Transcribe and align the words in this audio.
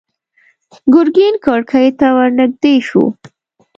ګرګين 0.93 1.35
کړکۍ 1.45 1.87
ته 1.99 2.07
ور 2.15 2.29
نږدې 2.39 2.75
شو. 2.87 3.03